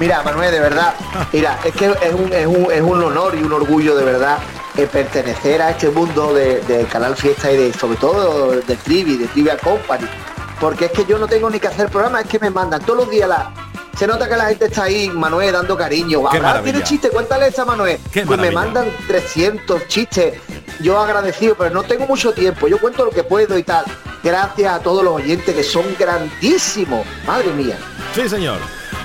mira, 0.00 0.22
Manuel, 0.22 0.50
de 0.50 0.60
verdad, 0.60 0.94
mira, 1.32 1.58
es 1.64 1.74
que 1.74 1.86
es 1.86 2.14
un, 2.14 2.32
es 2.32 2.46
un, 2.46 2.72
es 2.72 2.82
un 2.82 3.02
honor 3.02 3.34
y 3.34 3.42
un 3.42 3.52
orgullo 3.52 3.96
de 3.96 4.04
verdad 4.04 4.38
eh, 4.76 4.86
pertenecer 4.90 5.60
a 5.62 5.70
este 5.70 5.90
mundo 5.90 6.34
de, 6.34 6.86
Canal 6.90 7.16
Fiesta 7.16 7.50
y 7.50 7.56
de 7.56 7.72
sobre 7.72 7.96
todo 7.96 8.52
de 8.52 8.76
Trivi, 8.76 9.16
de 9.16 9.26
Trivia 9.28 9.56
Company. 9.56 10.06
Porque 10.60 10.84
es 10.86 10.92
que 10.92 11.04
yo 11.04 11.18
no 11.18 11.26
tengo 11.26 11.50
ni 11.50 11.60
que 11.60 11.68
hacer 11.68 11.90
programa, 11.90 12.20
es 12.20 12.28
que 12.28 12.38
me 12.38 12.50
mandan 12.50 12.80
todos 12.82 13.00
los 13.00 13.10
días 13.10 13.28
la, 13.28 13.52
se 13.96 14.06
nota 14.06 14.28
que 14.28 14.36
la 14.36 14.46
gente 14.46 14.66
está 14.66 14.84
ahí, 14.84 15.08
Manuel, 15.08 15.52
dando 15.52 15.76
cariño. 15.76 16.28
Ahora 16.28 16.62
tiene 16.62 16.82
chiste, 16.82 17.08
cuéntale 17.08 17.48
esa 17.48 17.64
Manuel. 17.64 17.98
pues 18.12 18.38
me 18.38 18.50
mandan 18.50 18.90
300 19.06 19.88
chistes. 19.88 20.34
Yo 20.80 20.98
agradecido, 20.98 21.54
pero 21.56 21.70
no 21.70 21.82
tengo 21.82 22.06
mucho 22.06 22.32
tiempo. 22.32 22.68
Yo 22.68 22.78
cuento 22.78 23.04
lo 23.04 23.10
que 23.10 23.24
puedo 23.24 23.56
y 23.56 23.62
tal. 23.62 23.84
Gracias 24.22 24.72
a 24.72 24.80
todos 24.80 25.02
los 25.02 25.14
oyentes 25.14 25.54
que 25.54 25.62
son 25.62 25.84
grandísimos. 25.98 27.06
Madre 27.26 27.52
mía. 27.52 27.78
Sí, 28.14 28.28
señor. 28.28 28.58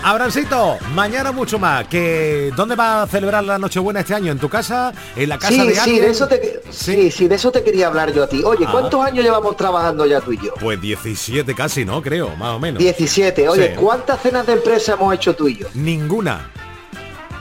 Abrancito, 0.03 0.77
mañana 0.93 1.31
mucho 1.31 1.59
más. 1.59 1.87
Que 1.87 2.51
¿Dónde 2.55 2.75
va 2.75 3.03
a 3.03 3.07
celebrar 3.07 3.43
la 3.43 3.57
Nochebuena 3.59 3.99
este 3.99 4.15
año? 4.15 4.31
¿En 4.31 4.39
tu 4.39 4.49
casa? 4.49 4.93
¿En 5.15 5.29
la 5.29 5.37
casa 5.37 5.63
de 5.63 5.79
alguien? 5.79 5.83
Sí, 5.83 5.99
de 5.99 6.09
eso 6.09 6.27
te, 6.27 6.61
¿Sí? 6.71 7.11
sí, 7.11 7.27
de 7.27 7.35
eso 7.35 7.51
te 7.51 7.63
quería 7.63 7.87
hablar 7.87 8.11
yo 8.11 8.23
a 8.23 8.27
ti. 8.27 8.41
Oye, 8.43 8.65
¿cuántos 8.71 8.99
ah. 8.99 9.07
años 9.07 9.23
llevamos 9.23 9.55
trabajando 9.55 10.05
ya 10.05 10.19
tú 10.21 10.31
y 10.31 10.37
yo? 10.37 10.53
Pues 10.59 10.81
17 10.81 11.53
casi, 11.53 11.85
¿no? 11.85 12.01
Creo, 12.01 12.35
más 12.35 12.55
o 12.55 12.59
menos. 12.59 12.79
17. 12.79 13.47
Oye, 13.49 13.75
¿cuántas 13.75 14.21
cenas 14.21 14.45
de 14.47 14.53
empresa 14.53 14.93
hemos 14.93 15.13
hecho 15.13 15.35
tú 15.35 15.47
y 15.47 15.57
yo? 15.57 15.67
Ninguna. 15.75 16.49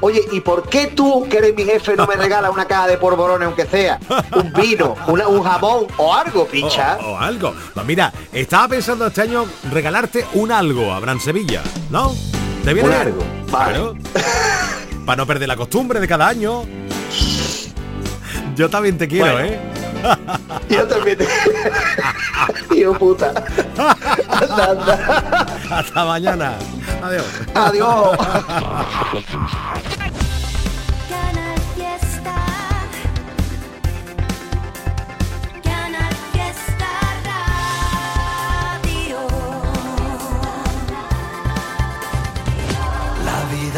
Oye, 0.02 0.22
¿y 0.32 0.40
por 0.40 0.68
qué 0.68 0.86
tú, 0.88 1.26
que 1.28 1.38
eres 1.38 1.54
mi 1.54 1.64
jefe, 1.64 1.94
no 1.94 2.06
me 2.06 2.16
regalas 2.16 2.50
una 2.50 2.66
caja 2.66 2.88
de 2.88 2.96
porborones, 2.96 3.46
aunque 3.46 3.66
sea? 3.66 4.00
Un 4.34 4.52
vino, 4.52 4.96
un 5.06 5.42
jamón 5.42 5.86
o 5.98 6.14
algo, 6.14 6.46
picha. 6.46 6.98
O, 7.04 7.18
algo. 7.18 7.54
Pues 7.74 7.86
mira, 7.86 8.12
estaba 8.32 8.68
pensando 8.68 9.06
este 9.06 9.22
año 9.22 9.44
regalarte 9.70 10.26
un 10.34 10.52
algo, 10.52 10.92
Abraham 10.92 11.20
Sevilla, 11.20 11.62
¿no? 11.90 12.14
¿Te 12.64 12.74
viene 12.74 12.94
algo? 12.94 13.22
Vale. 13.50 13.80
Para 15.06 15.16
no 15.16 15.26
perder 15.26 15.48
la 15.48 15.56
costumbre 15.56 15.98
de 16.00 16.06
cada 16.08 16.28
año. 16.28 16.64
Yo 18.56 18.68
también 18.68 18.98
te 18.98 19.08
quiero, 19.08 19.40
¿eh? 19.40 19.58
Yo 20.68 20.86
también 20.86 21.18
te 21.18 21.26
quiero. 22.68 22.92
puta. 22.94 23.32
Hasta 25.70 26.04
mañana. 26.04 26.54
Adiós. 27.02 27.24
Adiós. 27.54 28.18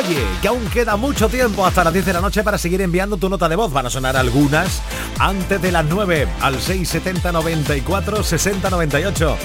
Oye, 0.00 0.24
que 0.40 0.48
aún 0.48 0.64
queda 0.70 0.96
mucho 0.96 1.28
tiempo 1.28 1.66
hasta 1.66 1.84
las 1.84 1.92
10 1.92 2.06
de 2.06 2.12
la 2.14 2.22
noche 2.22 2.42
para 2.42 2.56
seguir 2.56 2.80
enviando 2.80 3.18
tu 3.18 3.28
nota 3.28 3.50
de 3.50 3.56
voz. 3.56 3.70
Van 3.70 3.84
a 3.84 3.90
sonar 3.90 4.16
algunas 4.16 4.80
antes 5.18 5.60
de 5.60 5.70
las 5.70 5.84
9 5.84 6.26
al 6.40 6.54
670 6.54 7.32
94 7.32 8.22
60 8.22 8.70
98. 8.70 9.36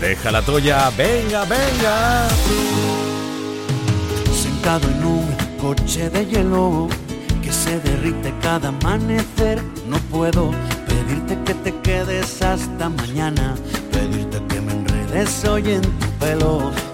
Deja 0.00 0.30
la 0.30 0.42
tuya, 0.42 0.88
venga, 0.96 1.44
venga. 1.46 2.28
Sentado 4.40 4.88
en 4.88 5.04
un 5.04 5.36
coche 5.60 6.08
de 6.10 6.26
hielo 6.26 6.88
que 7.42 7.52
se 7.52 7.80
derrite 7.80 8.32
cada 8.40 8.68
amanecer. 8.68 9.60
No 9.88 9.96
puedo 10.12 10.52
pedirte 10.86 11.36
que 11.44 11.54
te 11.54 11.74
quedes 11.80 12.40
hasta 12.40 12.88
mañana, 12.88 13.56
pedirte 13.90 14.40
que 14.46 14.60
me 14.60 14.74
enredes 14.74 15.44
hoy 15.44 15.72
en 15.72 15.82
tu 15.82 16.06
pelo. 16.20 16.93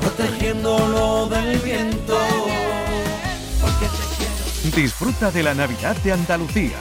protegiéndolo 0.00 1.26
del 1.26 1.58
viento. 1.58 2.18
Porque 3.60 3.86
te 3.86 4.04
quiero. 4.16 4.76
Disfruta 4.76 5.30
de 5.30 5.42
la 5.42 5.54
Navidad 5.54 5.96
de 5.96 6.12
Andalucía. 6.12 6.76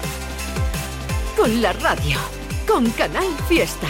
Con 1.36 1.62
la 1.62 1.74
radio. 1.74 2.18
Con 2.68 2.89
Canal 2.91 3.28
Fiesta. 3.47 3.88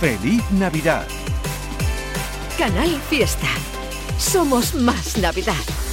Feliz 0.00 0.42
Navidad. 0.52 1.06
Canal 2.58 3.00
Fiesta. 3.08 3.48
Somos 4.18 4.74
más 4.74 5.16
Navidad. 5.18 5.83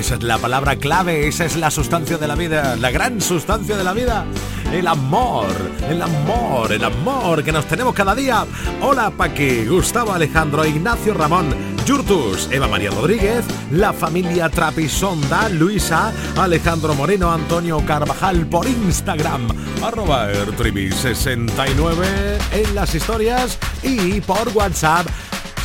Esa 0.00 0.14
es 0.14 0.22
la 0.22 0.38
palabra 0.38 0.76
clave, 0.76 1.28
esa 1.28 1.44
es 1.44 1.56
la 1.56 1.70
sustancia 1.70 2.16
de 2.16 2.26
la 2.26 2.34
vida, 2.34 2.74
la 2.76 2.90
gran 2.90 3.20
sustancia 3.20 3.76
de 3.76 3.84
la 3.84 3.92
vida. 3.92 4.24
El 4.72 4.86
amor, 4.86 5.48
el 5.90 6.00
amor, 6.00 6.72
el 6.72 6.82
amor 6.82 7.44
que 7.44 7.52
nos 7.52 7.66
tenemos 7.66 7.94
cada 7.94 8.14
día. 8.14 8.46
Hola 8.80 9.10
Paqui, 9.10 9.66
Gustavo 9.66 10.14
Alejandro, 10.14 10.64
Ignacio 10.64 11.12
Ramón, 11.12 11.54
Yurtus, 11.84 12.48
Eva 12.50 12.66
María 12.66 12.90
Rodríguez, 12.90 13.44
la 13.72 13.92
familia 13.92 14.48
Trapisonda, 14.48 15.50
Luisa, 15.50 16.14
Alejandro 16.38 16.94
Moreno, 16.94 17.30
Antonio 17.30 17.84
Carvajal 17.84 18.46
por 18.46 18.66
Instagram, 18.66 19.48
arroba 19.84 20.32
ertribi69 20.32 22.38
en 22.52 22.74
las 22.74 22.94
historias 22.94 23.58
y 23.82 24.22
por 24.22 24.48
WhatsApp 24.54 25.06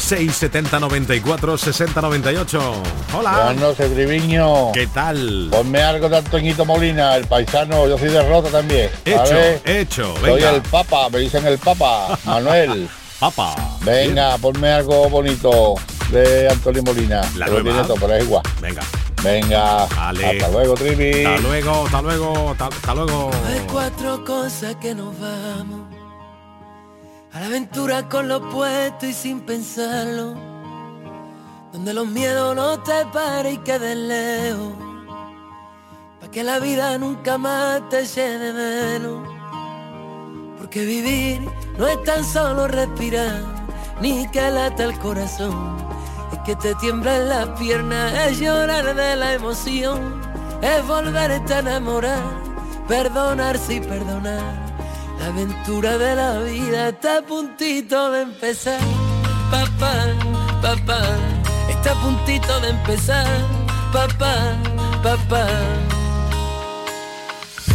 670 0.06 0.80
94 0.80 1.58
60 1.58 2.00
98. 2.02 2.74
Hola. 3.18 3.32
Buenas 3.32 3.56
noches, 3.58 3.92
Triviño. 3.92 4.72
¿Qué 4.72 4.86
tal? 4.86 5.48
Ponme 5.50 5.82
algo 5.82 6.08
de 6.10 6.18
Antoñito 6.18 6.64
Molina, 6.64 7.16
el 7.16 7.26
paisano. 7.26 7.88
Yo 7.88 7.98
soy 7.98 8.10
de 8.10 8.22
Rota 8.30 8.50
también. 8.50 8.92
Hecho, 9.04 9.20
¿vale? 9.20 9.62
hecho, 9.66 10.14
Soy 10.22 10.34
venga. 10.34 10.52
el 10.52 10.62
Papa, 10.62 11.10
me 11.10 11.20
dicen 11.20 11.46
el 11.48 11.58
Papa, 11.58 12.20
Manuel. 12.26 12.88
Papa. 13.20 13.56
Venga, 13.82 14.38
ponme 14.38 14.70
algo 14.74 15.10
bonito 15.10 15.74
de 16.12 16.50
Antonio 16.50 16.84
Molina. 16.84 17.22
La 17.36 17.48
nueva. 17.48 17.64
tiene 17.64 17.84
todo, 17.88 17.96
pero 18.00 18.14
es 18.14 18.24
igual. 18.26 18.44
Venga. 18.62 18.84
Venga. 19.24 19.88
Vale. 19.96 20.24
Hasta 20.24 20.50
luego, 20.50 20.76
Trivi. 20.76 21.26
Hasta 21.26 21.42
luego, 21.48 21.86
hasta 21.86 22.02
luego, 22.04 22.52
hasta, 22.52 22.68
hasta 22.68 22.94
luego. 22.94 23.32
Hay 23.48 23.60
cuatro 23.72 24.24
cosas 24.24 24.76
que 24.76 24.94
nos 24.94 25.20
vamos 25.20 25.85
a 27.36 27.42
la 27.42 27.48
aventura 27.48 28.08
con 28.08 28.30
lo 28.30 28.50
puesto 28.50 29.06
y 29.06 29.14
sin 29.14 29.42
pensarlo. 29.42 30.36
Donde 31.74 31.94
los 31.94 32.08
miedos 32.08 32.56
no 32.56 32.82
te 32.82 33.06
paren 33.12 33.56
y 33.56 33.58
queden 33.58 34.08
lejos. 34.08 34.74
Pa' 36.22 36.32
que 36.32 36.44
la 36.46 36.60
vida 36.60 36.98
nunca 36.98 37.38
más 37.38 37.82
te 37.90 38.04
de 38.04 38.54
menos. 38.54 39.28
Porque 40.58 40.86
vivir 40.86 41.42
no 41.78 41.88
es 41.88 42.02
tan 42.04 42.24
solo 42.24 42.70
respirar, 42.70 43.44
ni 44.00 44.26
que 44.30 44.50
lata 44.50 44.86
el 44.86 44.98
corazón. 45.00 45.76
Es 46.32 46.40
que 46.46 46.56
te 46.56 46.74
tiemblan 46.76 47.28
las 47.28 47.50
piernas, 47.60 48.14
es 48.28 48.40
llorar 48.40 48.96
de 48.96 49.16
la 49.18 49.34
emoción, 49.34 50.22
es 50.62 50.88
volverte 50.88 51.54
a 51.54 51.60
enamorar, 51.60 52.24
perdonarse 52.88 53.74
y 53.74 53.80
perdonar. 53.82 54.75
La 55.20 55.28
aventura 55.28 55.98
de 55.98 56.16
la 56.16 56.40
vida 56.40 56.90
está 56.90 57.18
a 57.18 57.22
puntito 57.22 58.12
de 58.12 58.22
empezar. 58.22 58.80
Papá, 59.52 59.94
papá, 60.62 61.02
está 61.70 61.92
a 61.92 62.02
puntito 62.02 62.60
de 62.62 62.70
empezar. 62.70 63.28
Papá, 63.92 64.58
papá. 65.02 65.48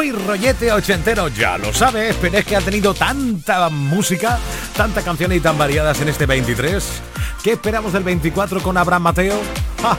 muy 0.00 0.12
rollete 0.12 0.72
ochentero, 0.72 1.28
ya 1.28 1.58
lo 1.58 1.74
sabes, 1.74 2.16
pero 2.22 2.38
es 2.38 2.46
que 2.46 2.56
ha 2.56 2.62
tenido 2.62 2.94
tanta 2.94 3.68
música, 3.68 4.38
tantas 4.74 5.04
canciones 5.04 5.36
y 5.36 5.40
tan 5.42 5.58
variadas 5.58 6.00
en 6.00 6.08
este 6.08 6.24
23. 6.24 7.02
¿Qué 7.44 7.52
esperamos 7.52 7.92
del 7.92 8.02
24 8.02 8.62
con 8.62 8.78
Abraham 8.78 9.02
Mateo? 9.02 9.38
¡Ja! 9.82 9.98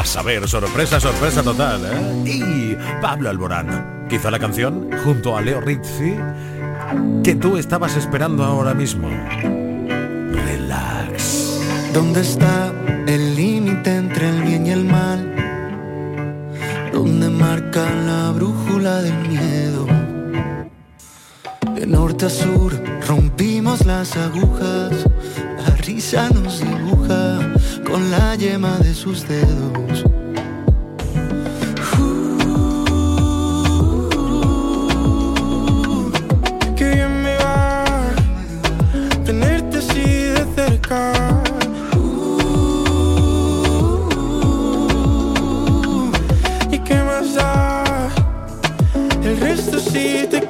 A 0.00 0.02
saber, 0.06 0.48
sorpresa, 0.48 0.98
sorpresa 0.98 1.42
total. 1.42 1.82
¿eh? 1.84 2.22
Y 2.24 2.76
Pablo 3.02 3.28
Alborán, 3.28 4.06
quizá 4.08 4.30
la 4.30 4.38
canción 4.38 4.88
junto 5.04 5.36
a 5.36 5.42
Leo 5.42 5.60
Rizzi, 5.60 6.16
que 7.22 7.34
tú 7.34 7.58
estabas 7.58 7.96
esperando 7.96 8.44
ahora 8.44 8.72
mismo. 8.72 9.10
Relax. 10.32 11.60
¿Dónde 11.92 12.22
está 12.22 12.72
el 13.06 13.36
límite 13.36 13.94
entre 13.94 14.30
el 14.30 14.42
bien 14.42 14.66
y 14.66 14.70
el 14.70 14.86
mal? 14.86 15.34
¿Dónde 16.94 17.28
marcan 17.28 18.03
del 18.84 19.16
miedo. 19.28 19.86
De 21.74 21.86
norte 21.86 22.26
a 22.26 22.28
sur 22.28 22.70
rompimos 23.08 23.86
las 23.86 24.14
agujas, 24.14 25.06
la 25.66 25.74
risa 25.76 26.28
nos 26.28 26.60
dibuja 26.60 27.38
con 27.86 28.10
la 28.10 28.34
yema 28.36 28.76
de 28.80 28.92
sus 28.92 29.26
dedos. 29.26 30.04
Que 36.76 36.90
bien 36.90 37.22
me 37.22 37.36
va 37.36 37.84
tenerte 39.24 39.78
así 39.78 40.02
de 40.02 40.46
cerca. 40.54 41.43
see 49.94 50.26
the 50.26 50.43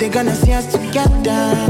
we're 0.00 0.08
gonna 0.08 0.34
see 0.34 0.52
us 0.52 0.66
together 0.72 1.69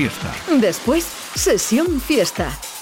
Después, 0.59 1.05
sesión 1.35 2.01
fiesta. 2.01 2.57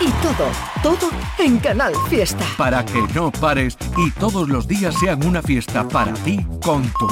Y 0.00 0.10
todo, 0.22 0.48
todo 0.82 1.10
en 1.38 1.58
Canal 1.58 1.94
Fiesta. 2.08 2.44
Para 2.56 2.84
que 2.84 3.02
no 3.14 3.30
pares 3.30 3.76
y 3.96 4.10
todos 4.12 4.48
los 4.48 4.66
días 4.66 4.94
sean 4.98 5.24
una 5.26 5.42
fiesta 5.42 5.86
para 5.88 6.12
ti 6.14 6.44
con 6.62 6.82
tu. 6.98 7.08